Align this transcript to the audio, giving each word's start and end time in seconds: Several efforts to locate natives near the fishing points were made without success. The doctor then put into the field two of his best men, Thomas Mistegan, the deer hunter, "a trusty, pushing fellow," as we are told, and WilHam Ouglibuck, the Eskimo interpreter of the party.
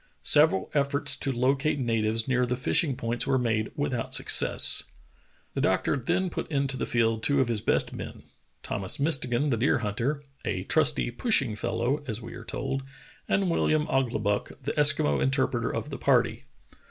Several 0.23 0.71
efforts 0.73 1.15
to 1.17 1.31
locate 1.31 1.77
natives 1.77 2.27
near 2.27 2.47
the 2.47 2.57
fishing 2.57 2.95
points 2.97 3.27
were 3.27 3.37
made 3.37 3.71
without 3.75 4.15
success. 4.15 4.81
The 5.53 5.61
doctor 5.61 5.95
then 5.95 6.31
put 6.31 6.49
into 6.49 6.75
the 6.75 6.87
field 6.87 7.21
two 7.21 7.39
of 7.39 7.49
his 7.49 7.61
best 7.61 7.93
men, 7.93 8.23
Thomas 8.63 8.97
Mistegan, 8.99 9.51
the 9.51 9.57
deer 9.57 9.77
hunter, 9.77 10.23
"a 10.43 10.63
trusty, 10.63 11.11
pushing 11.11 11.55
fellow," 11.55 12.03
as 12.07 12.19
we 12.19 12.33
are 12.33 12.43
told, 12.43 12.81
and 13.29 13.43
WilHam 13.43 13.85
Ouglibuck, 13.91 14.63
the 14.63 14.71
Eskimo 14.73 15.21
interpreter 15.21 15.69
of 15.71 15.91
the 15.91 15.99
party. 15.99 16.45